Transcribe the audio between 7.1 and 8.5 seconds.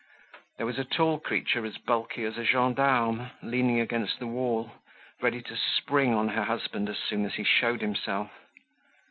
as he showed himself.